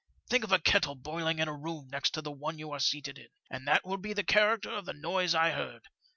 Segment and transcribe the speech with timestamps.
[0.31, 3.17] Think of a kettle boiling in a room next to the one you are seated
[3.17, 5.89] iq, and that will be the character of the noise I heard.